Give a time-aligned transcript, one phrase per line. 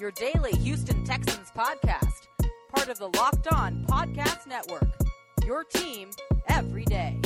[0.00, 2.26] your daily Houston Texans podcast,
[2.74, 4.88] part of the Locked On Podcast Network.
[5.46, 6.10] Your team
[6.48, 7.20] every day.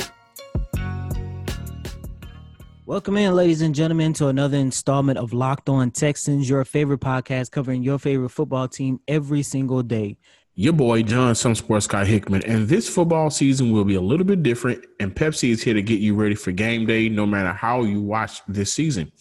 [2.85, 7.49] Welcome in, ladies and gentlemen, to another installment of Locked On Texans, your favorite podcast
[7.49, 10.17] covering your favorite football team every single day.
[10.53, 14.25] Your boy John, some sports guy Hickman, and this football season will be a little
[14.25, 14.85] bit different.
[14.99, 18.01] And Pepsi is here to get you ready for game day, no matter how you
[18.01, 19.11] watch this season.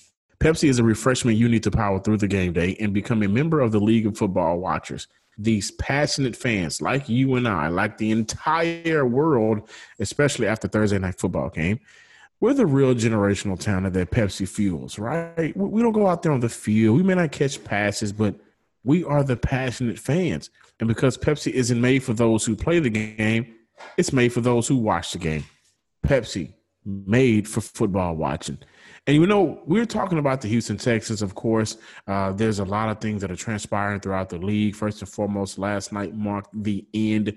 [0.40, 3.28] Pepsi is a refreshment you need to power through the game day and become a
[3.28, 5.08] member of the League of Football Watchers.
[5.36, 11.18] These passionate fans, like you and I, like the entire world, especially after Thursday night
[11.18, 11.80] football game,
[12.40, 15.56] we're the real generational talent that Pepsi fuels, right?
[15.56, 16.96] We don't go out there on the field.
[16.96, 18.36] We may not catch passes, but
[18.84, 20.50] we are the passionate fans.
[20.78, 23.54] And because Pepsi isn't made for those who play the game,
[23.96, 25.44] it's made for those who watch the game.
[26.06, 26.52] Pepsi,
[26.84, 28.58] made for football watching.
[29.08, 31.78] And you know, we're talking about the Houston Texans, of course.
[32.06, 34.76] Uh, there's a lot of things that are transpiring throughout the league.
[34.76, 37.34] First and foremost, last night marked the end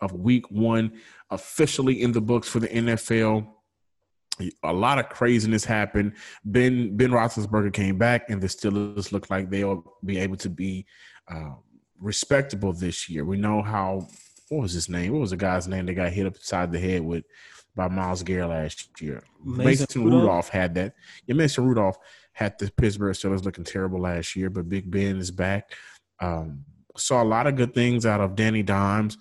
[0.00, 0.92] of week one,
[1.28, 3.46] officially in the books for the NFL.
[4.62, 6.14] A lot of craziness happened.
[6.46, 10.86] Ben Ben Roethlisberger came back, and the Steelers look like they'll be able to be
[11.28, 11.52] uh,
[11.98, 13.26] respectable this year.
[13.26, 14.08] We know how.
[14.48, 15.12] What was his name?
[15.12, 17.24] What was the guy's name that got hit upside the head with
[17.80, 19.22] by Myles Garrett last year.
[19.42, 20.22] Mason, Mason Rudolph.
[20.22, 20.48] Rudolph.
[20.50, 20.92] had that.
[21.26, 21.96] Yeah, Mason Rudolph
[22.32, 25.72] had the Pittsburgh Steelers looking terrible last year, but Big Ben is back.
[26.20, 26.66] Um,
[26.98, 29.16] saw a lot of good things out of Danny Dimes.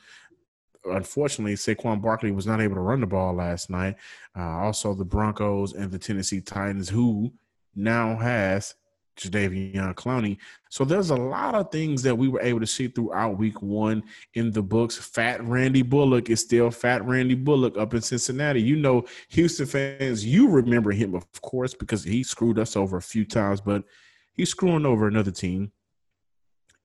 [0.84, 3.96] Unfortunately, Saquon Barkley was not able to run the ball last night.
[4.38, 7.32] Uh, also, the Broncos and the Tennessee Titans, who
[7.78, 8.76] now has
[9.20, 10.38] Jadeveon Clowney.
[10.70, 14.04] So there's a lot of things that we were able to see throughout week one
[14.36, 14.98] in the books.
[14.98, 18.62] Fat Randy Bullock is still Fat Randy Bullock up in Cincinnati.
[18.62, 23.02] You know, Houston fans, you remember him, of course, because he screwed us over a
[23.02, 23.84] few times, but
[24.34, 25.72] he's screwing over another team.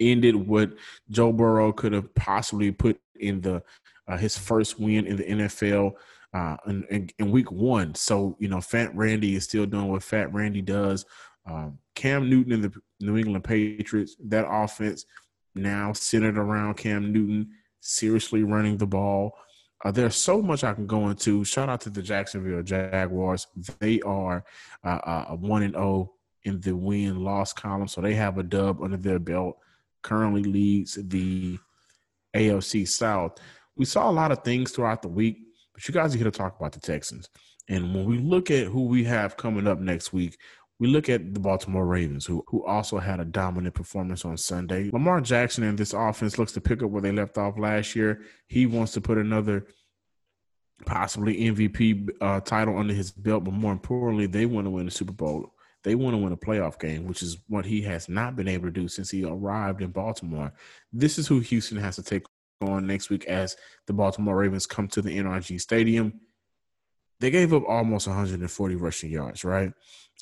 [0.01, 0.73] Ended what
[1.11, 3.63] Joe Burrow could have possibly put in the
[4.09, 5.95] uh, his first win in the NFL
[6.35, 7.95] uh, in, in, in, week one.
[7.95, 11.07] So, you know, Fat Randy is still doing what Fat Randy does.
[11.47, 15.05] Um, Cam Newton and the New England Patriots, that offense
[15.55, 17.51] now centered around Cam Newton,
[17.81, 19.37] seriously running the ball.
[19.85, 21.45] Uh, there's so much I can go into.
[21.45, 23.47] Shout out to the Jacksonville Jaguars.
[23.79, 24.45] They are
[24.83, 28.43] uh, uh, one and zero oh in the win loss column, so they have a
[28.43, 29.59] dub under their belt.
[30.03, 31.59] Currently leads the
[32.35, 33.39] AFC South.
[33.77, 35.39] We saw a lot of things throughout the week,
[35.73, 37.29] but you guys are here to talk about the Texans.
[37.69, 40.39] And when we look at who we have coming up next week,
[40.81, 44.91] we look at the Baltimore Ravens, who who also had a dominant performance on Sunday.
[44.93, 48.23] Lamar Jackson and this offense looks to pick up where they left off last year.
[48.49, 49.67] He wants to put another
[50.85, 54.91] possibly MVP uh, title under his belt, but more importantly, they want to win the
[54.91, 55.55] Super Bowl.
[55.85, 58.67] They want to win a playoff game, which is what he has not been able
[58.67, 60.53] to do since he arrived in Baltimore.
[60.93, 62.25] This is who Houston has to take
[62.63, 66.21] on next week as the Baltimore Ravens come to the NRG Stadium.
[67.25, 69.73] They gave up almost 140 rushing yards, right?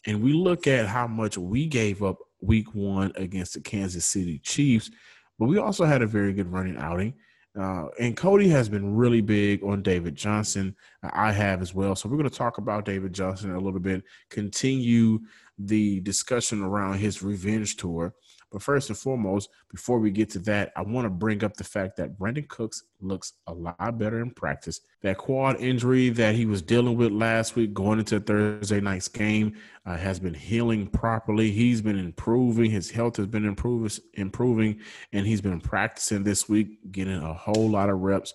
[0.06, 4.38] and we look at how much we gave up week one against the Kansas City
[4.38, 4.90] Chiefs,
[5.38, 7.14] but we also had a very good running outing.
[7.58, 10.74] Uh, and Cody has been really big on David Johnson.
[11.02, 11.94] I have as well.
[11.94, 15.20] So we're going to talk about David Johnson a little bit, continue
[15.58, 18.14] the discussion around his revenge tour.
[18.52, 21.64] But first and foremost, before we get to that, I want to bring up the
[21.64, 24.80] fact that Brandin Cooks looks a lot better in practice.
[25.00, 29.56] That quad injury that he was dealing with last week going into Thursday night's game
[29.86, 31.50] uh, has been healing properly.
[31.50, 32.70] He's been improving.
[32.70, 34.80] His health has been improving, improving,
[35.12, 38.34] and he's been practicing this week, getting a whole lot of reps,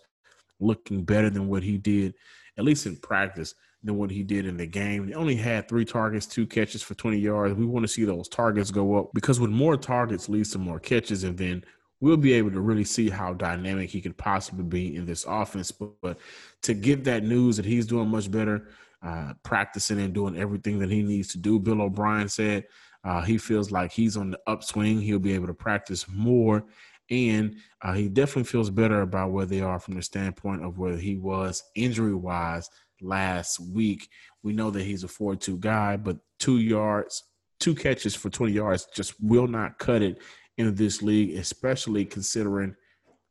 [0.59, 2.16] looking better than what he did,
[2.57, 5.07] at least in practice than what he did in the game.
[5.07, 7.55] He only had three targets, two catches for 20 yards.
[7.55, 10.79] We want to see those targets go up because with more targets leads to more
[10.79, 11.63] catches, and then
[11.99, 15.71] we'll be able to really see how dynamic he could possibly be in this offense.
[15.71, 16.18] But, but
[16.63, 18.69] to get that news that he's doing much better,
[19.03, 22.65] uh, practicing and doing everything that he needs to do, Bill O'Brien said
[23.03, 25.01] uh, he feels like he's on the upswing.
[25.01, 26.65] He'll be able to practice more.
[27.09, 30.97] And uh, he definitely feels better about where they are from the standpoint of where
[30.97, 32.69] he was injury wise
[33.01, 34.09] last week.
[34.44, 37.23] We know that he's a 4 2 guy, but two yards,
[37.59, 40.21] two catches for 20 yards just will not cut it
[40.57, 42.75] in this league, especially considering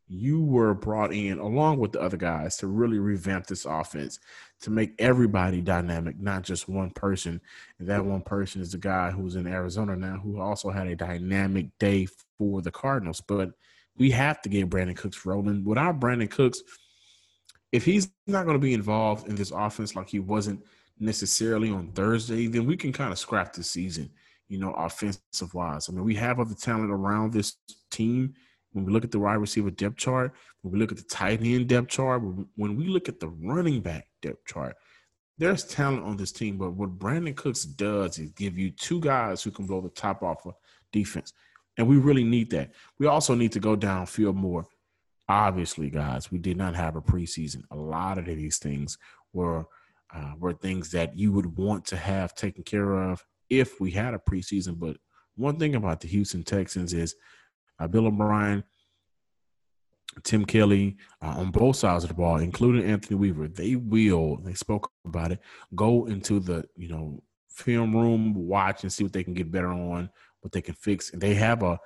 [0.08, 4.20] you were brought in along with the other guys to really revamp this offense
[4.60, 7.40] to make everybody dynamic, not just one person.
[7.78, 10.96] And that one person is the guy who's in Arizona now, who also had a
[10.96, 12.06] dynamic day
[12.38, 13.20] for the Cardinals.
[13.20, 13.50] But
[13.96, 15.64] we have to get Brandin Cooks rolling.
[15.64, 16.62] Without Brandin Cooks,
[17.72, 20.64] if he's not going to be involved in this offense like he wasn't
[20.98, 24.10] necessarily on Thursday, then we can kind of scrap the season.
[24.48, 25.88] you know, offensive wise.
[25.88, 27.56] I mean, we have other talent around this
[27.90, 28.34] team.
[28.72, 31.40] When we look at the wide receiver depth chart, when we look at the tight
[31.42, 32.22] end depth chart,
[32.56, 34.76] when we look at the running back depth chart,
[35.38, 36.58] there's talent on this team.
[36.58, 40.22] But what Brandin Cooks does is give you two guys who can blow the top
[40.22, 40.54] off of
[40.92, 41.32] defense.
[41.78, 42.72] And we really need that.
[42.98, 44.66] We also need to go downfield more.
[45.28, 47.62] Obviously, guys, we did not have a preseason.
[47.70, 48.96] A lot of these things
[49.32, 49.67] were
[50.14, 54.14] uh, were things that you would want to have taken care of if we had
[54.14, 54.78] a preseason.
[54.78, 54.96] But
[55.34, 57.17] one thing about the Houston Texans is
[57.81, 58.62] uh, Bill O'Brien,
[60.23, 64.37] Tim Kelly, uh, on both sides of the ball, including Anthony Weaver, they will.
[64.38, 65.40] They spoke about it.
[65.75, 69.73] Go into the you know film room, watch and see what they can get better
[69.73, 71.12] on, what they can fix.
[71.12, 71.78] And they have a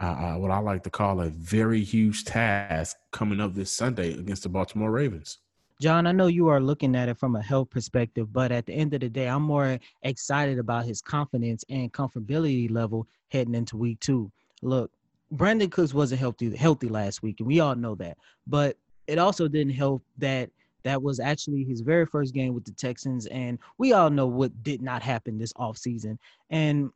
[0.00, 4.42] uh, what I like to call a very huge task coming up this Sunday against
[4.42, 5.38] the Baltimore Ravens.
[5.80, 8.74] John, I know you are looking at it from a health perspective, but at the
[8.74, 13.78] end of the day, I'm more excited about his confidence and comfortability level heading into
[13.78, 14.30] week two.
[14.62, 14.90] Look,
[15.32, 18.18] Brandin Cooks wasn't healthy healthy last week, and we all know that.
[18.46, 18.76] But
[19.06, 20.50] it also didn't help that
[20.82, 24.62] that was actually his very first game with the Texans, and we all know what
[24.62, 26.18] did not happen this offseason.
[26.50, 26.90] And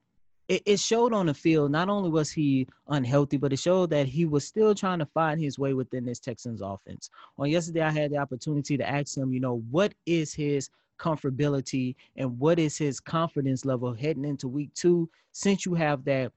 [0.49, 1.71] it, it showed on the field.
[1.71, 5.41] Not only was he unhealthy, but it showed that he was still trying to find
[5.41, 7.11] his way within this Texans offense.
[7.39, 11.97] On yesterday, I had the opportunity to ask him, you know, what is his comfortability
[12.17, 16.33] and what is his confidence level heading into week two since you have that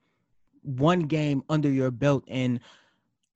[0.62, 2.60] one game under your belt and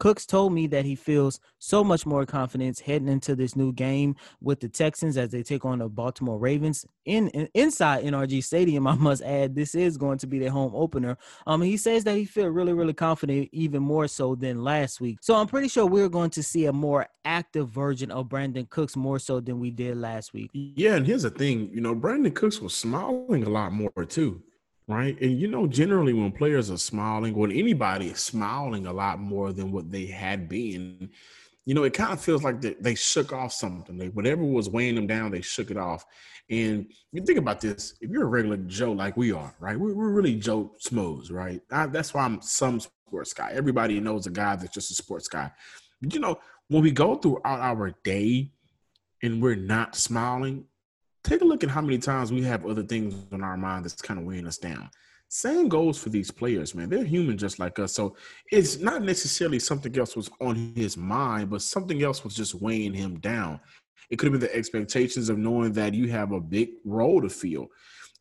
[0.02, 4.16] Cooks told me that he feels so much more confidence heading into this new game
[4.40, 8.84] with the Texans as they take on the Baltimore Ravens in, in inside NRG Stadium.
[8.88, 11.16] I must add, this is going to be their home opener.
[11.46, 15.18] Um, he says that he feels really, really confident, even more so than last week.
[15.20, 18.96] So I'm pretty sure we're going to see a more active version of Brandin Cooks
[18.96, 20.50] more so than we did last week.
[20.52, 24.42] Yeah, and here's the thing, you know, Brandin Cooks was smiling a lot more too
[24.88, 25.20] right?
[25.20, 29.52] And you know, generally when players are smiling, when anybody is smiling a lot more
[29.52, 31.10] than what they had been,
[31.64, 33.96] you know, it kind of feels like they, they shook off something.
[33.96, 36.04] They, whatever was weighing them down, they shook it off.
[36.50, 39.78] And you think about this: if you're a regular Joe like we are, right?
[39.78, 41.60] We're, we're really Joe Schmoes, right?
[41.70, 43.52] I, that's why I'm some sports guy.
[43.52, 45.50] Everybody knows a guy that's just a sports guy.
[46.00, 46.38] But, you know,
[46.68, 48.50] when we go throughout our day
[49.22, 50.64] and we're not smiling,
[51.24, 54.00] take a look at how many times we have other things on our mind that's
[54.00, 54.90] kind of weighing us down.
[55.28, 56.90] Same goes for these players, man.
[56.90, 57.94] They're human just like us.
[57.94, 58.16] So
[58.50, 62.92] it's not necessarily something else was on his mind, but something else was just weighing
[62.92, 63.58] him down.
[64.10, 67.30] It could have been the expectations of knowing that you have a big role to
[67.30, 67.68] fill.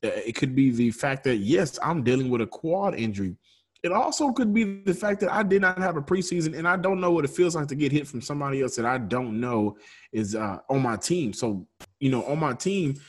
[0.04, 3.36] Uh, it could be the fact that, yes, I'm dealing with a quad injury.
[3.84, 6.78] It also could be the fact that I did not have a preseason and I
[6.78, 9.40] don't know what it feels like to get hit from somebody else that I don't
[9.40, 9.76] know
[10.12, 11.34] is uh, on my team.
[11.34, 11.68] So,
[12.00, 13.00] you know, on my team,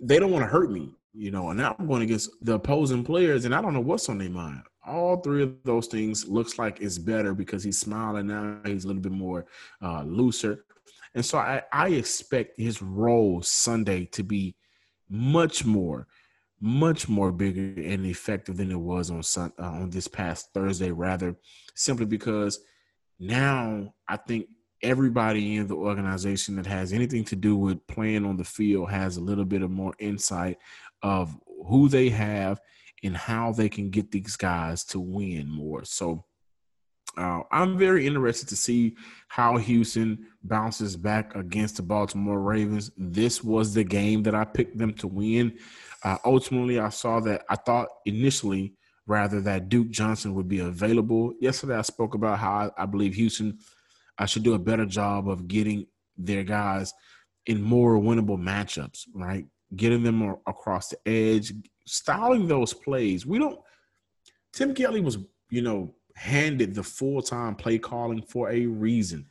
[0.00, 3.04] they don't want to hurt me, you know, and now I'm going against the opposing
[3.04, 4.62] players and I don't know what's on their mind.
[4.86, 8.60] All three of those things looks like it's better because he's smiling now.
[8.64, 9.46] He's a little bit more
[9.82, 10.64] uh, looser.
[11.14, 14.56] And so I, I expect his role Sunday to be
[15.10, 16.06] much more–
[16.64, 20.90] much more bigger and effective than it was on sun, uh, on this past Thursday.
[20.90, 21.36] Rather,
[21.74, 22.58] simply because
[23.20, 24.46] now I think
[24.82, 29.18] everybody in the organization that has anything to do with playing on the field has
[29.18, 30.56] a little bit of more insight
[31.02, 32.58] of who they have
[33.02, 35.84] and how they can get these guys to win more.
[35.84, 36.24] So
[37.18, 38.96] uh, I'm very interested to see
[39.28, 42.90] how Houston bounces back against the Baltimore Ravens.
[42.96, 45.58] This was the game that I picked them to win.
[46.04, 48.74] Uh, ultimately, I saw that I thought initially
[49.06, 51.32] rather that Duke Johnson would be available.
[51.40, 53.58] Yesterday, I spoke about how I, I believe Houston
[54.18, 56.92] I should do a better job of getting their guys
[57.46, 59.46] in more winnable matchups, right?
[59.74, 61.52] Getting them across the edge,
[61.86, 63.26] styling those plays.
[63.26, 63.58] We don't.
[64.52, 65.18] Tim Kelly was,
[65.50, 69.26] you know, handed the full time play calling for a reason.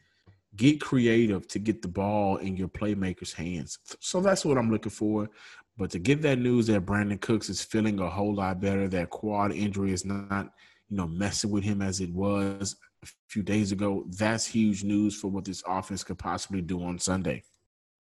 [0.55, 3.79] Get creative to get the ball in your playmakers' hands.
[3.99, 5.29] So that's what I'm looking for.
[5.77, 9.09] But to get that news that Brandin Cooks is feeling a whole lot better, that
[9.09, 10.51] quad injury is not,
[10.89, 15.15] you know, messing with him as it was a few days ago, that's huge news
[15.15, 17.43] for what this offense could possibly do on Sunday.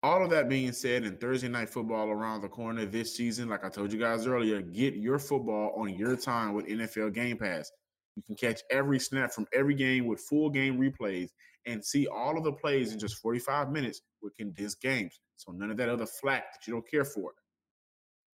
[0.04, 3.64] All of that being said, and Thursday night football around the corner this season, like
[3.64, 7.72] I told you guys earlier, get your football on your time with NFL Game Pass.
[8.16, 11.30] You can catch every snap from every game with full game replays
[11.68, 15.20] and see all of the plays in just 45 minutes with condensed games.
[15.36, 17.32] So none of that other flack that you don't care for.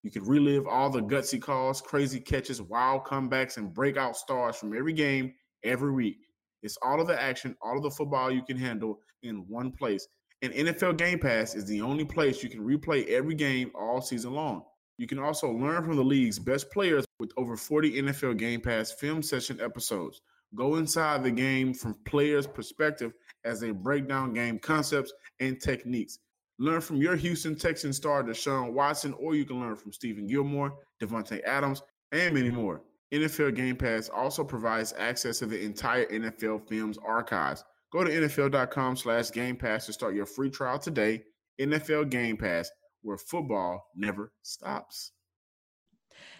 [0.02, 4.76] You can relive all the gutsy calls, crazy catches, wild comebacks, and breakout stars from
[4.76, 5.34] every game
[5.64, 6.18] every week.
[6.62, 10.06] It's all of the action, all of the football you can handle in one place.
[10.42, 14.32] And NFL Game Pass is the only place you can replay every game all season
[14.32, 14.62] long.
[14.98, 18.92] You can also learn from the league's best players with over 40 NFL Game Pass
[18.92, 20.20] film session episodes.
[20.54, 23.12] Go inside the game from players' perspective
[23.44, 26.18] as they break down game concepts and techniques.
[26.58, 30.72] Learn from your Houston Texans star Deshaun Watson, or you can learn from Stephon Gilmore,
[31.02, 31.82] Davante Adams,
[32.12, 32.82] and many more.
[33.12, 37.64] NFL Game Pass also provides access to the entire NFL Films archives.
[37.92, 41.22] Go to NFL.com slash Game Pass to start your free trial today.
[41.60, 42.70] NFL Game Pass,
[43.02, 45.12] where football never stops.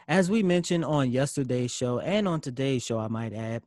[0.08, 3.62] As we mentioned on yesterday's show and on today's show, I might add,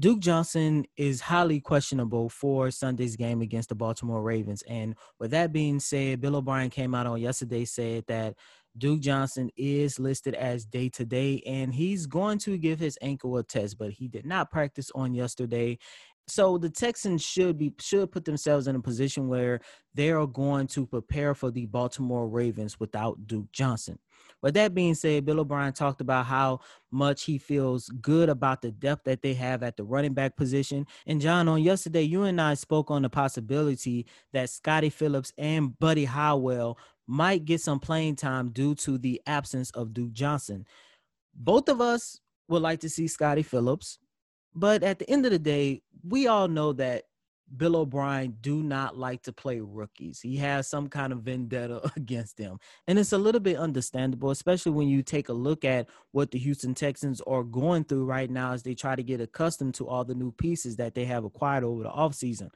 [0.00, 4.62] Duke Johnson is highly questionable for Sunday's game against the Baltimore Ravens.
[4.66, 8.34] And with that being said, Bill O'Brien came out on yesterday said that
[8.78, 13.36] Duke Johnson is listed as day to day and he's going to give his ankle
[13.36, 15.76] a test, but he did not practice on yesterday.
[16.28, 19.60] So the Texans should be should put themselves in a position where
[19.94, 23.98] they are going to prepare for the Baltimore Ravens without Duke Johnson.
[24.42, 28.70] But that being said, Bill O'Brien talked about how much he feels good about the
[28.70, 30.86] depth that they have at the running back position.
[31.06, 35.78] And John, on yesterday, you and I spoke on the possibility that Scotty Phillips and
[35.78, 40.64] Buddy Howell might get some playing time due to the absence of Duke Johnson.
[41.34, 43.98] Both of us would like to see Scotty Phillips,
[44.54, 47.04] but at the end of the day, we all know that
[47.56, 50.20] Bill O'Brien do not like to play rookies.
[50.20, 52.58] He has some kind of vendetta against them.
[52.86, 56.38] And it's a little bit understandable, especially when you take a look at what the
[56.38, 60.04] Houston Texans are going through right now as they try to get accustomed to all
[60.04, 62.50] the new pieces that they have acquired over the offseason.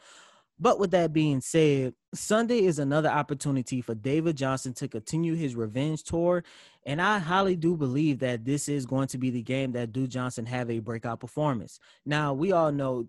[0.58, 5.56] But with that being said, Sunday is another opportunity for David Johnson to continue his
[5.56, 6.44] revenge tour.
[6.86, 10.10] And I highly do believe that this is going to be the game that Duke
[10.10, 11.80] Johnson have a breakout performance.
[12.06, 13.08] Now, we all know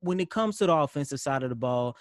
[0.00, 1.96] when it comes to the offensive side of the ball,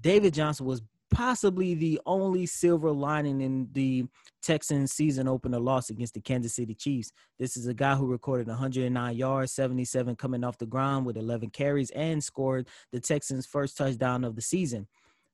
[0.00, 4.04] David Johnson was possibly the only silver lining in the
[4.42, 7.12] Texans season opener loss against the Kansas City Chiefs.
[7.38, 11.50] This is a guy who recorded 109 yards, 77 coming off the ground with 11
[11.50, 14.86] carries and scored the Texans' first touchdown of the season.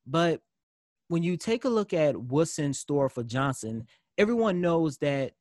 [0.07, 0.41] But
[1.09, 5.33] when you take a look at what's in store for Johnson, everyone knows that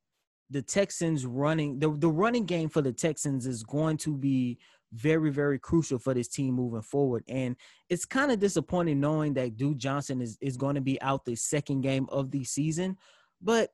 [0.49, 4.57] the Texans running the, the running game for the Texans is going to be
[4.93, 7.23] very, very crucial for this team moving forward.
[7.27, 7.55] And
[7.89, 11.35] it's kind of disappointing knowing that Duke Johnson is, is going to be out the
[11.35, 12.97] second game of the season.
[13.41, 13.71] But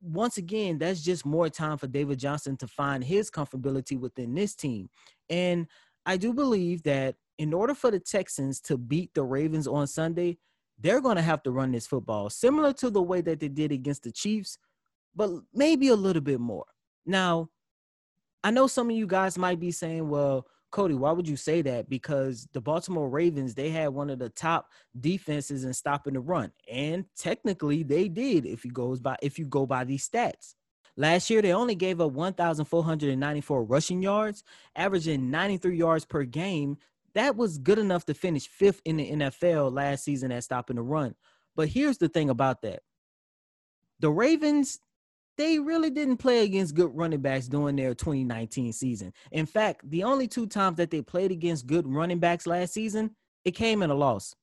[0.00, 4.54] once again, that's just more time for David Johnson to find his comfortability within this
[4.54, 4.88] team.
[5.28, 5.66] And
[6.06, 10.38] I do believe that in order for the Texans to beat the Ravens on Sunday,
[10.78, 13.72] they're going to have to run this football similar to the way that they did
[13.72, 14.58] against the Chiefs,
[15.14, 16.66] but maybe a little bit more.
[17.06, 17.48] Now,
[18.44, 21.62] I know some of you guys might be saying, well, Cody, why would you say
[21.62, 21.88] that?
[21.88, 24.70] Because the Baltimore Ravens, they had one of the top
[25.00, 26.52] defenses in stopping the run.
[26.70, 30.56] And technically they did if you goes by if you go by these stats.
[30.96, 34.44] Last year, they only gave up 1,494 rushing yards,
[34.76, 36.76] averaging 93 yards per game.
[37.14, 40.82] That was good enough to finish fifth in the NFL last season at stopping the
[40.82, 41.14] run.
[41.56, 42.80] But here's the thing about that
[44.00, 44.80] the Ravens,
[45.36, 49.12] they really didn't play against good running backs during their 2019 season.
[49.32, 53.10] In fact, the only two times that they played against good running backs last season,
[53.44, 54.34] it came in a loss.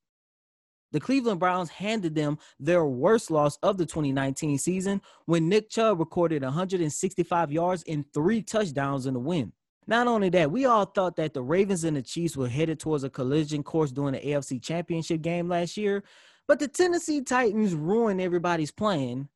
[0.92, 6.00] The Cleveland Browns handed them their worst loss of the 2019 season when Nick Chubb
[6.00, 9.54] recorded 165 yards and three touchdowns in the win.
[9.88, 13.04] Not only that, we all thought that the Ravens and the Chiefs were headed towards
[13.04, 16.04] a collision course during the AFC Championship game last year,
[16.48, 19.30] but the Tennessee Titans ruined everybody's plan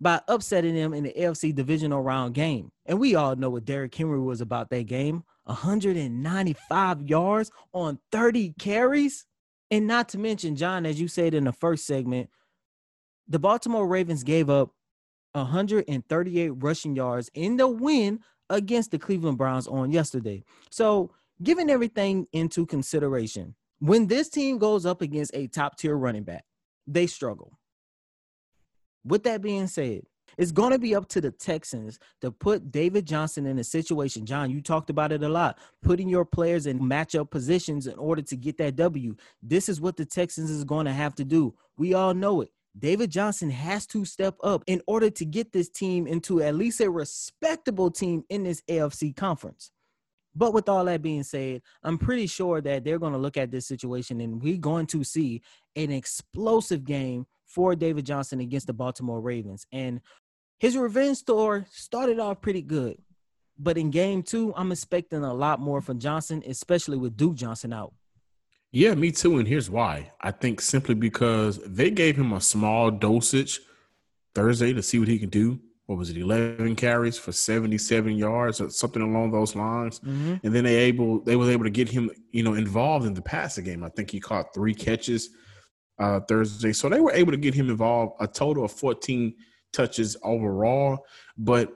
[0.00, 2.70] by upsetting them in the AFC divisional round game.
[2.86, 8.54] And we all know what Derrick Henry was about that game 195 yards on 30
[8.58, 9.26] carries.
[9.70, 12.30] And not to mention, John, as you said in the first segment,
[13.26, 14.70] the Baltimore Ravens gave up
[15.32, 20.42] 138 rushing yards in the win against the Cleveland Browns on yesterday.
[20.70, 21.10] So,
[21.42, 26.44] given everything into consideration, when this team goes up against a top tier running back,
[26.86, 27.57] they struggle.
[29.08, 30.02] With that being said,
[30.36, 34.26] it's going to be up to the Texans to put David Johnson in a situation.
[34.26, 35.58] John, you talked about it a lot.
[35.82, 39.16] Putting your players in matchup positions in order to get that W.
[39.42, 41.54] This is what the Texans is going to have to do.
[41.78, 42.50] We all know it.
[42.78, 46.80] David Johnson has to step up in order to get this team into at least
[46.80, 49.72] a respectable team in this AFC conference.
[50.36, 53.50] But with all that being said, I'm pretty sure that they're going to look at
[53.50, 55.42] this situation and we're going to see
[55.74, 59.66] an explosive game for David Johnson against the Baltimore Ravens.
[59.72, 60.00] And
[60.58, 62.98] his revenge tour started off pretty good.
[63.58, 67.72] But in game two, I'm expecting a lot more from Johnson, especially with Duke Johnson
[67.72, 67.92] out.
[68.70, 69.38] Yeah, me too.
[69.38, 70.12] And here's why.
[70.20, 73.60] I think simply because they gave him a small dosage
[74.34, 75.58] Thursday to see what he can do.
[75.86, 80.00] what was it, 11 carries for 77 yards or something along those lines.
[80.00, 80.34] Mm-hmm.
[80.44, 83.22] And then they able they were able to get him, you know, involved in the
[83.22, 83.82] passing game.
[83.82, 85.30] I think he caught three catches
[85.98, 86.72] uh, Thursday.
[86.72, 89.34] So they were able to get him involved a total of 14
[89.72, 91.06] touches overall.
[91.36, 91.72] But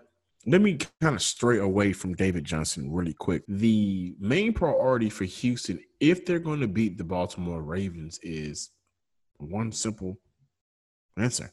[0.47, 3.45] let me kind of stray away from David Johnson really quick.
[3.47, 8.71] The main priority for Houston, if they're going to beat the Baltimore Ravens, is
[9.39, 10.19] one simple
[11.17, 11.53] answer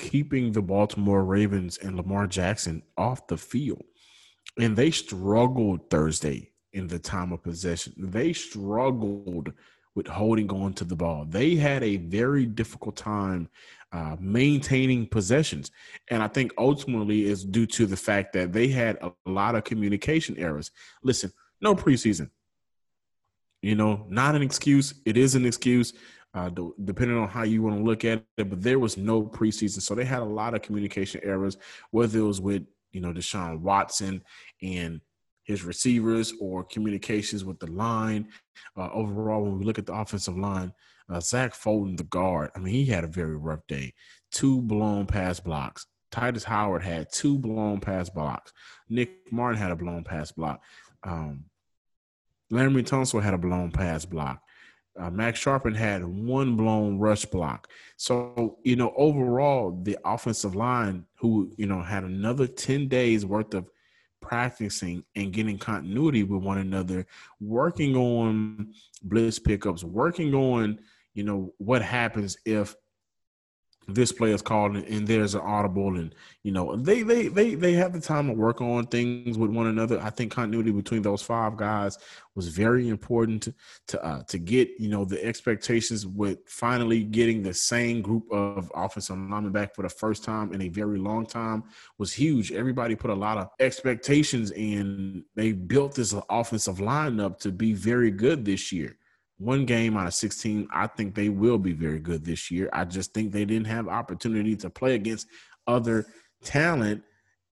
[0.00, 3.82] keeping the Baltimore Ravens and Lamar Jackson off the field.
[4.58, 7.92] And they struggled Thursday in the time of possession.
[7.98, 9.52] They struggled
[9.94, 11.24] with holding on to the ball.
[11.28, 13.48] They had a very difficult time
[13.92, 15.70] uh, maintaining possessions.
[16.08, 19.64] And I think ultimately is due to the fact that they had a lot of
[19.64, 20.70] communication errors.
[21.02, 22.30] Listen, no preseason.
[23.62, 24.94] You know, not an excuse.
[25.04, 25.92] It is an excuse
[26.34, 26.50] uh,
[26.84, 28.50] depending on how you want to look at it.
[28.50, 31.56] But there was no preseason, so they had a lot of communication errors,
[31.90, 34.22] whether it was with you know Deshaun Watson
[34.62, 35.00] and
[35.44, 38.28] his receivers or communications with the line.
[38.76, 40.72] Uh, overall, when we look at the offensive line,
[41.08, 43.94] uh, Zach Fulton, the guard, I mean, he had a very rough day.
[44.30, 45.86] Two blown pass blocks.
[46.10, 48.52] Titus Howard had two blown pass blocks.
[48.88, 50.60] Nick Martin had a blown pass block.
[51.02, 51.44] Um,
[52.52, 54.42] Laremy Tunsil had a blown pass block.
[54.98, 57.68] Uh, Max Scharping had one blown rush block.
[57.96, 63.54] So, you know, overall, the offensive line, who, you know, had another 10 days worth
[63.54, 63.70] of
[64.20, 67.06] practicing and getting continuity with one another,
[67.40, 68.72] working on
[69.02, 70.78] blitz pickups, working on,
[71.14, 72.74] you know, what happens if
[73.88, 77.72] this player is called and there's an audible and you know they they they they
[77.72, 80.00] have the time to work on things with one another.
[80.00, 81.98] I think continuity between those five guys
[82.34, 83.54] was very important to
[83.88, 88.70] to, uh, to get you know the expectations with finally getting the same group of
[88.74, 91.64] offensive linemen back for the first time in a very long time
[91.98, 92.52] was huge.
[92.52, 95.24] Everybody put a lot of expectations in.
[95.34, 98.96] They built this offensive lineup to be very good this year
[99.40, 100.68] one game out of 16.
[100.70, 102.68] I think they will be very good this year.
[102.74, 105.28] I just think they didn't have opportunity to play against
[105.66, 106.06] other
[106.44, 107.02] talent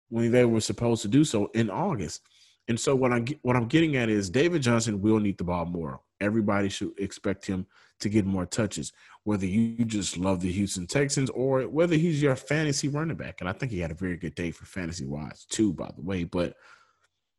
[0.08, 2.22] when they were supposed to do so in August.
[2.68, 5.64] And so what I what I'm getting at is David Johnson will need the ball
[5.64, 6.00] more.
[6.20, 7.66] Everybody should expect him
[8.00, 12.34] to get more touches, whether you just love the Houston Texans or whether he's your
[12.34, 13.36] fantasy running back.
[13.38, 16.02] And I think he had a very good day for fantasy wise too, by the
[16.02, 16.24] way.
[16.24, 16.54] But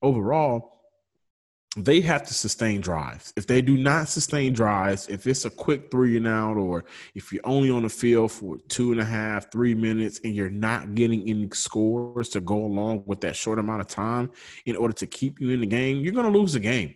[0.01, 0.76] overall,
[1.77, 3.31] they have to sustain drives.
[3.35, 7.31] If they do not sustain drives, if it's a quick three and out, or if
[7.31, 10.95] you're only on the field for two and a half, three minutes, and you're not
[10.95, 14.31] getting any scores to go along with that short amount of time
[14.65, 16.95] in order to keep you in the game, you're going to lose the game.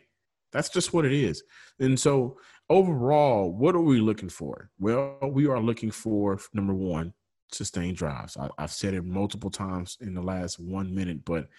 [0.51, 1.43] That's just what it is.
[1.79, 4.71] And so, overall, what are we looking for?
[4.79, 7.13] Well, we are looking for number one,
[7.51, 8.35] sustained drives.
[8.35, 11.49] I, I've said it multiple times in the last one minute, but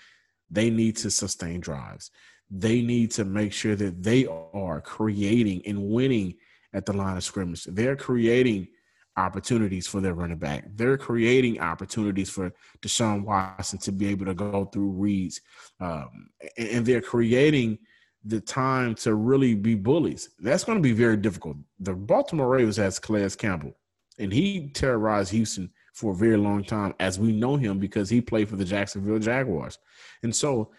[0.51, 2.11] they need to sustain drives
[2.55, 6.35] they need to make sure that they are creating and winning
[6.75, 7.65] at the line of scrimmage.
[7.65, 8.69] They're creating
[9.17, 10.65] opportunities for their running back.
[10.75, 15.41] They're creating opportunities for Deshaun Watson to be able to go through reads.
[15.81, 17.79] Um, and they're creating
[18.25, 20.31] the time to really be bullies.
[20.39, 21.57] That's going to be very difficult.
[21.81, 23.73] The Baltimore Ravens has Calais Campbell,
[24.19, 28.21] and he terrorized Houston for a very long time, as we know him because he
[28.21, 29.79] played for the Jacksonville Jaguars.
[30.23, 30.71] And so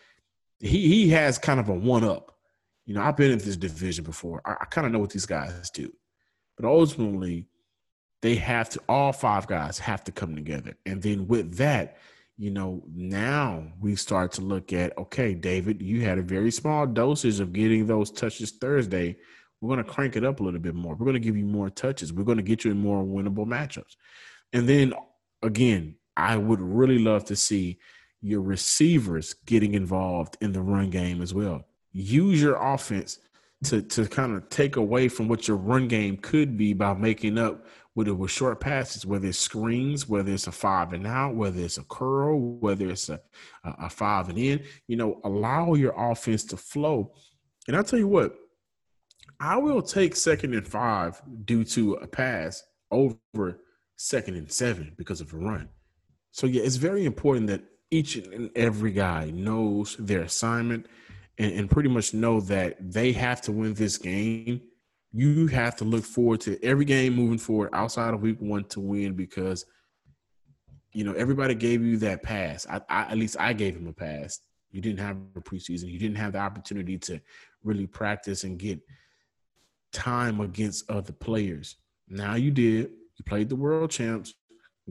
[0.63, 2.37] he he has kind of a one up.
[2.85, 4.41] You know, I've been in this division before.
[4.45, 5.91] I, I kind of know what these guys do,
[6.57, 7.47] but ultimately,
[8.21, 8.81] they have to.
[8.87, 11.97] All five guys have to come together, and then with that,
[12.37, 16.87] you know, now we start to look at okay, David, you had a very small
[16.87, 19.17] dosage of getting those touches Thursday.
[19.59, 20.93] We're going to crank it up a little bit more.
[20.95, 22.11] We're going to give you more touches.
[22.11, 23.95] We're going to get you in more winnable matchups.
[24.51, 24.93] And then
[25.41, 27.79] again, I would really love to see
[28.23, 31.65] your receivers getting involved in the run game as well.
[31.91, 33.19] Use your offense
[33.65, 37.37] to to kind of take away from what your run game could be by making
[37.37, 41.35] up with it with short passes, whether it's screens, whether it's a five and out,
[41.35, 43.21] whether it's a curl, whether it's a,
[43.63, 44.63] a five and in.
[44.87, 47.13] You know, allow your offense to flow.
[47.67, 48.35] And I'll tell you what,
[49.39, 53.59] I will take second and five due to a pass over
[53.95, 55.69] second and seven because of a run.
[56.31, 60.87] So yeah, it's very important that each and every guy knows their assignment
[61.37, 64.61] and, and pretty much know that they have to win this game.
[65.11, 68.79] You have to look forward to every game moving forward outside of week one to
[68.79, 69.65] win because
[70.91, 72.65] you know everybody gave you that pass.
[72.67, 74.39] I, I, at least I gave him a pass.
[74.71, 75.87] You didn't have a preseason.
[75.87, 77.21] You didn't have the opportunity to
[77.63, 78.79] really practice and get
[79.91, 81.75] time against other players.
[82.09, 82.89] Now you did.
[83.17, 84.33] You played the world champs.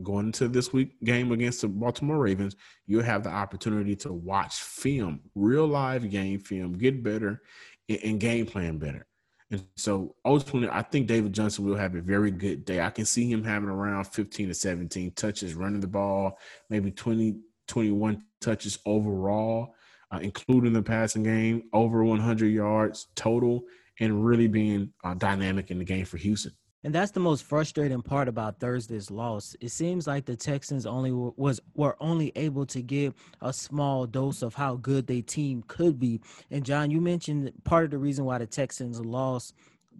[0.01, 2.55] Going into this week game against the Baltimore Ravens,
[2.87, 7.41] you'll have the opportunity to watch film, real live game film, get better
[7.87, 9.05] and, and game plan better.
[9.51, 12.81] And so ultimately, I think David Johnson will have a very good day.
[12.81, 16.39] I can see him having around 15 to 17 touches running the ball,
[16.71, 17.35] maybe 20,
[17.67, 19.75] 21 touches overall,
[20.11, 23.63] uh, including the passing game, over 100 yards total,
[23.99, 26.53] and really being uh, dynamic in the game for Houston.
[26.83, 29.55] And that's the most frustrating part about Thursday's loss.
[29.61, 34.41] It seems like the Texans only was were only able to give a small dose
[34.41, 36.21] of how good their team could be.
[36.51, 39.53] And John, you mentioned part of the reason why the Texans lost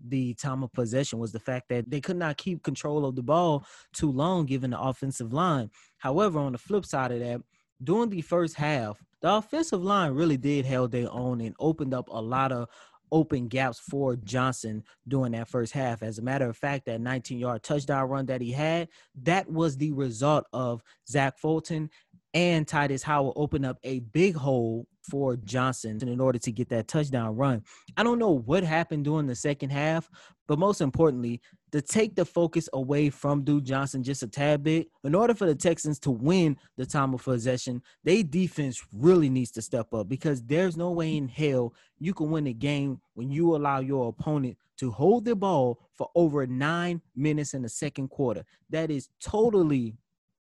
[0.08, 3.24] the time of possession was the fact that they could not keep control of the
[3.24, 5.70] ball too long given the offensive line.
[5.98, 7.42] However, on the flip side of that,
[7.84, 12.10] during the first half, the offensive line really did held their own and opened up
[12.10, 12.68] a lot of
[13.14, 16.02] open gaps for Johnson during that first half.
[16.02, 18.90] As a matter of fact, that 19 yard touchdown run that he had,
[19.22, 21.90] that was the result of Zach Fulton
[22.34, 26.88] and Titus Howard opened up a big hole for Johnson in order to get that
[26.88, 27.62] touchdown run.
[27.98, 30.10] I don't know what happened during the second half,
[30.48, 31.42] but most importantly,
[31.72, 35.46] to take the focus away from Duke Johnson just a tad bit, in order for
[35.46, 40.08] the Texans to win the time of possession, they defense really needs to step up
[40.08, 44.10] because there's no way in hell you can win a game when you allow your
[44.10, 48.44] opponent to hold the ball for over nine minutes in the second quarter.
[48.70, 49.96] That is totally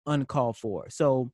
[0.05, 0.89] uncalled for.
[0.89, 1.31] So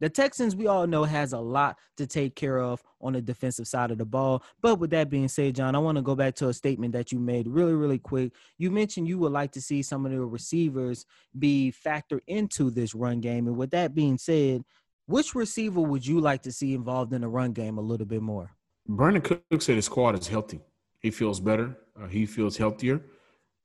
[0.00, 3.68] the Texans, we all know, has a lot to take care of on the defensive
[3.68, 4.42] side of the ball.
[4.60, 7.12] But with that being said, John, I want to go back to a statement that
[7.12, 8.32] you made really, really quick.
[8.58, 11.06] You mentioned you would like to see some of the receivers
[11.38, 13.46] be factored into this run game.
[13.46, 14.64] And with that being said,
[15.06, 18.22] which receiver would you like to see involved in the run game a little bit
[18.22, 18.50] more?
[18.88, 20.60] Brandin Cook said his squad is healthy.
[21.00, 21.76] He feels better.
[22.00, 23.00] Uh, he feels healthier.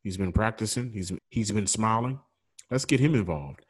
[0.04, 0.92] He's been practicing.
[0.92, 2.20] He's he's been smiling.
[2.72, 3.65] Let's get him involved.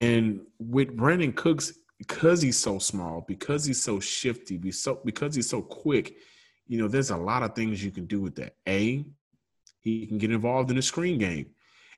[0.00, 5.34] And with Brandin Cooks because he's so small, because he's so shifty, be so because
[5.34, 6.16] he's so quick,
[6.66, 8.54] you know, there's a lot of things you can do with that.
[8.68, 9.04] A,
[9.80, 11.46] he can get involved in the screen game.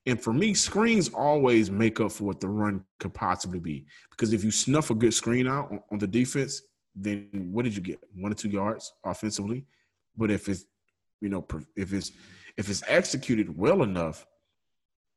[0.06, 3.84] And for me, screens always make up for what the run could possibly be.
[4.10, 6.62] Because if you snuff a good screen out on, on the defense,
[6.94, 8.00] then what did you get?
[8.14, 9.66] One or two yards offensively.
[10.16, 10.64] But if it's,
[11.20, 12.12] you know, if it's
[12.56, 14.26] if it's executed well enough,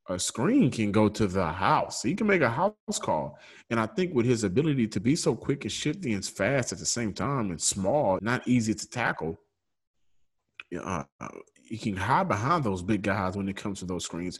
[0.09, 2.01] a screen can go to the house.
[2.01, 3.39] He can make a house call.
[3.69, 6.79] And I think with his ability to be so quick and shifty and fast at
[6.79, 9.39] the same time and small, not easy to tackle,
[10.83, 11.03] uh,
[11.63, 14.39] he can hide behind those big guys when it comes to those screens.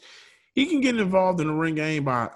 [0.54, 2.30] He can get involved in the ring game by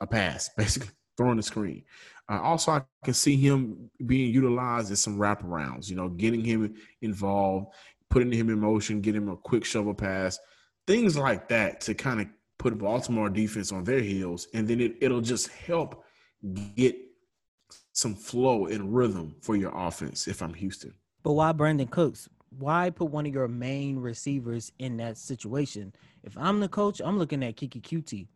[0.00, 1.84] a pass, basically throwing the screen.
[2.28, 6.74] Uh, also, I can see him being utilized in some wraparounds, you know, getting him
[7.00, 7.68] involved,
[8.10, 10.38] putting him in motion, getting him a quick shovel pass,
[10.86, 12.26] things like that to kind of
[12.58, 16.04] put Baltimore defense on their heels, and then it, it'll just help
[16.76, 16.96] get
[17.92, 20.94] some flow and rhythm for your offense if I'm Houston.
[21.22, 22.28] But why Brandin Cooks?
[22.50, 25.92] Why put one of your main receivers in that situation?
[26.22, 28.28] If I'm the coach, I'm looking at Keke Coutee.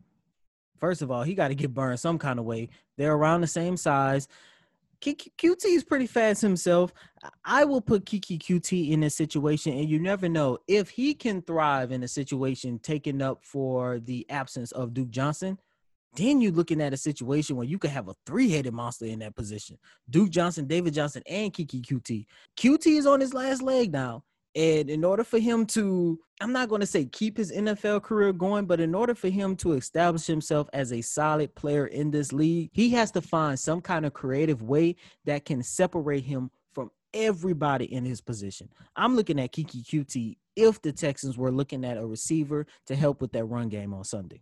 [0.79, 2.69] First of all, he got to get burned some kind of way.
[2.97, 4.27] They're around the same size.
[5.03, 6.93] Coutee is pretty fast himself.
[7.43, 11.41] I will put Keke Coutee in this situation, and you never know if he can
[11.41, 15.59] thrive in a situation taken up for the absence of Duke Johnson.
[16.15, 19.35] Then you're looking at a situation where you could have a three-headed monster in that
[19.35, 19.77] position:
[20.09, 22.25] Duke Johnson, David Johnson, and Keke QT.
[22.55, 24.23] Coutee is on his last leg now,
[24.55, 28.31] and in order for him to, I'm not going to say keep his NFL career
[28.33, 32.31] going, but in order for him to establish himself as a solid player in this
[32.31, 36.91] league, he has to find some kind of creative way that can separate him from
[37.13, 38.69] everybody in his position.
[38.95, 43.21] I'm looking at Keke Coutee if the Texans were looking at a receiver to help
[43.21, 44.41] with that run game on Sunday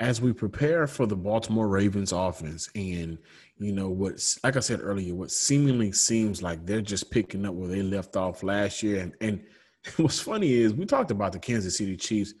[0.00, 3.18] As we prepare for the Baltimore Ravens offense, and
[3.56, 7.54] you know what, like I said earlier, what seemingly seems like they're just picking up
[7.54, 9.42] where they left off last year, and, and
[9.96, 12.34] what's funny is we talked about the Kansas City Chiefs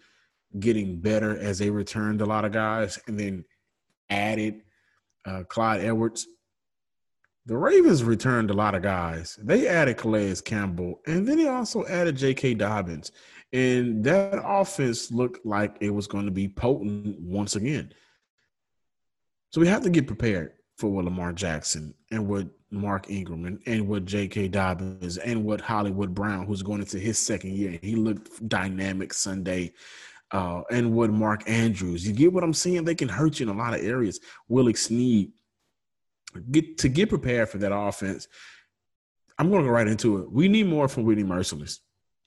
[0.60, 3.44] getting better as they returned a lot of guys and then
[4.08, 4.62] added
[5.26, 6.26] uh, Clyde Edwards.
[7.48, 9.38] The Ravens returned a lot of guys.
[9.42, 12.54] They added Calais Campbell and then they also added J.K.
[12.54, 13.10] Dobbins.
[13.54, 17.94] And that offense looked like it was going to be potent once again.
[19.48, 23.88] So we have to get prepared for what Lamar Jackson and what Mark Ingram and,
[23.88, 24.48] what J.K.
[24.48, 29.72] Dobbins and what Hollywood Brown, who's going into his second year, he looked dynamic Sunday.
[30.30, 32.84] Uh, and what Mark Andrews, you get what I'm saying?
[32.84, 34.20] They can hurt you in a lot of areas.
[34.48, 35.32] Willie Snead,
[36.50, 38.28] get to get prepared for that offense.
[39.38, 40.32] I'm going to go right into it.
[40.32, 41.78] We need more from Whitney Mercilus.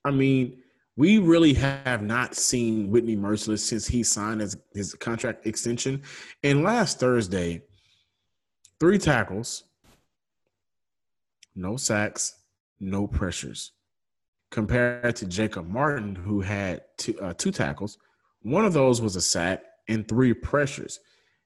[0.05, 0.61] I mean,
[0.95, 6.03] we really have not seen Whitney Mercilus since he signed his, his contract extension.
[6.43, 7.63] And last Thursday,
[8.79, 9.63] three tackles,
[11.55, 12.39] no sacks,
[12.79, 13.71] no pressures,
[14.49, 17.97] compared to Jacob Martin, who had two, uh, two tackles.
[18.41, 20.99] One of those was a sack and three pressures.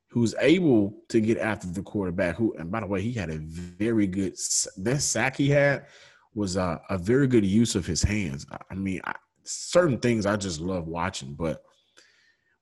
[0.09, 2.35] Who's able to get after the quarterback?
[2.35, 4.35] Who, and by the way, he had a very good
[4.77, 5.87] that sack he had
[6.33, 8.45] was a, a very good use of his hands.
[8.69, 11.63] I mean, I, certain things I just love watching, but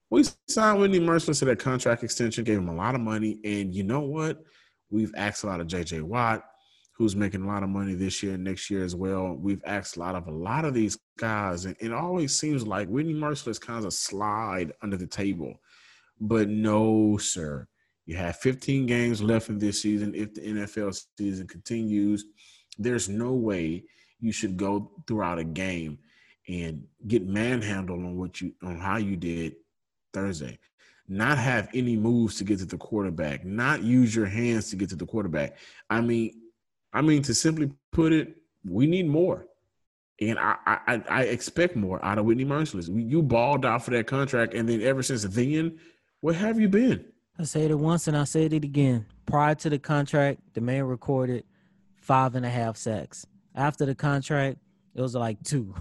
[0.09, 3.73] we signed Whitney Mercilus to that contract extension, gave him a lot of money, and
[3.73, 4.43] you know what?
[4.91, 6.43] We've asked a lot of JJ Watt
[6.95, 9.33] who's making a lot of money this year and next year as well.
[9.33, 12.87] We've asked a lot of a lot of these guys, and it always seems like
[12.87, 15.55] Whitney Mercilus kind of slide under the table.
[16.19, 17.67] But no, sir.
[18.05, 20.13] You have 15 games left in this season.
[20.13, 22.25] If the NFL season continues,
[22.77, 23.83] there's no way
[24.19, 25.99] you should go throughout a game
[26.47, 29.55] and get manhandled on what you on how you did
[30.13, 30.57] Thursday.
[31.07, 34.89] Not have any moves to get to the quarterback, not use your hands to get
[34.89, 35.57] to the quarterback.
[35.89, 36.33] I mean,
[36.93, 39.45] I mean, to simply put it, we need more.
[40.21, 42.87] And I, I, I expect more out of Whitney Mercilus.
[42.87, 45.79] You balled out for that contract, and then ever since then,
[46.23, 47.03] where have you been?
[47.37, 49.05] I said it once and I said it again.
[49.25, 51.43] Prior to the contract, the man recorded
[51.97, 53.27] five and a half sacks.
[53.53, 54.59] After the contract,
[54.95, 55.75] it was like two.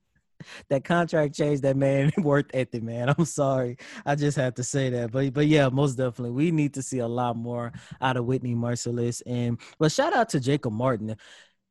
[0.70, 3.10] that contract changed that man worth ethic, man.
[3.10, 3.76] I'm sorry.
[4.06, 5.12] I just had to say that.
[5.12, 6.30] But but yeah, most definitely.
[6.30, 7.70] We need to see a lot more
[8.00, 9.20] out of Whitney Mercilus.
[9.26, 11.14] And but shout out to Jacob Martin.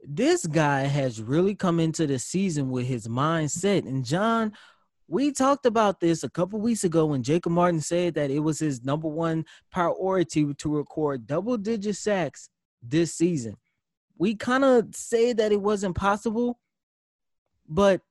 [0.07, 3.87] This guy has really come into the season with his mindset.
[3.87, 4.53] And John,
[5.07, 8.59] we talked about this a couple weeks ago when Jacob Martin said that it was
[8.59, 12.49] his number one priority to record double digit sacks
[12.81, 13.57] this season.
[14.17, 16.59] We kind of say that it wasn't possible,
[17.67, 18.01] but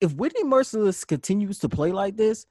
[0.00, 2.46] if Whitney Mercilus continues to play like this,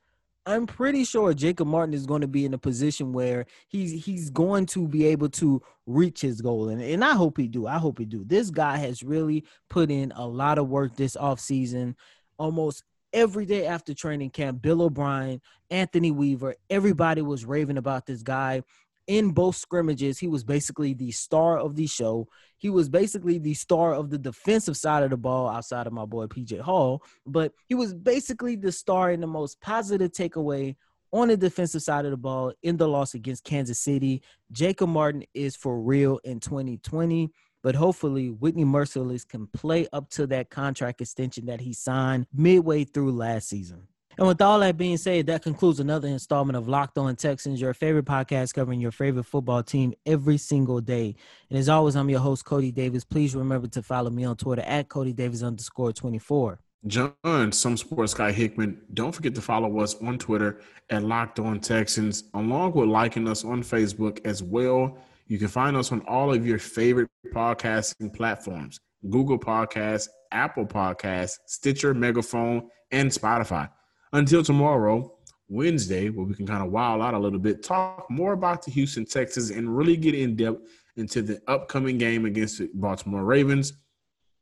[0.46, 4.30] I'm pretty sure Jacob Martin is going to be in a position where he's he's
[4.30, 6.70] going to be able to reach his goal.
[6.70, 7.66] And, and I hope he do.
[7.66, 8.26] I hope he do.
[8.26, 11.96] This guy has really put in a lot of work this offseason.
[12.38, 18.24] Almost every day after training camp, Bill O'Brien, Anthony Weaver, everybody was raving about this
[18.24, 18.64] guy
[19.08, 22.28] in both scrimmages, he was basically the star of the show.
[22.58, 26.06] He was basically the star of the defensive side of the ball outside of my
[26.06, 30.76] boy PJ Hall, but he was basically the star in the most positive takeaway
[31.12, 34.24] on the defensive side of the ball in the loss against Kansas City.
[34.52, 37.30] Jacob Martin is for real in 2020,
[37.64, 42.84] but hopefully Whitney Mercilus can play up to that contract extension that he signed midway
[42.84, 43.88] through last season.
[44.18, 47.74] And with all that being said, that concludes another installment of Locked On Texans, your
[47.74, 51.16] favorite podcast covering your favorite football team every single day.
[51.50, 53.04] And as always, I'm your host, Cody Davis.
[53.04, 56.60] Please remember to follow me on Twitter at Cody Davis underscore 24.
[56.86, 58.82] John, some sports guy Hickman.
[58.94, 63.44] Don't forget to follow us on Twitter at Locked On Texans, along with liking us
[63.44, 64.98] on Facebook as well.
[65.28, 71.38] You can find us on all of your favorite podcasting platforms Google Podcasts, Apple Podcasts,
[71.46, 73.70] Stitcher, Megaphone, and Spotify.
[74.14, 75.18] Until tomorrow,
[75.50, 78.72] Wednesday, where we can kind of wild out a little bit, talk more about the
[78.72, 80.62] Houston Texans, and really get in depth
[80.96, 83.74] into the upcoming game against the Baltimore Ravens.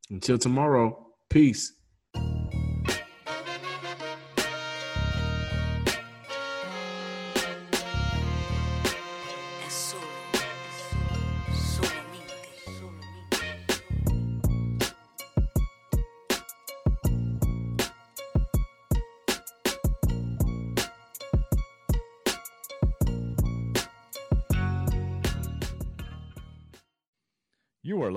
[0.10, 1.74] Until tomorrow, peace.